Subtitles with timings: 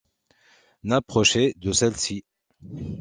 [0.83, 2.25] n’approchait de celle-ci.